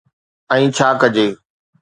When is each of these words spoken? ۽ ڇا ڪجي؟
۽ 0.55 0.61
ڇا 0.75 0.87
ڪجي؟ 1.01 1.27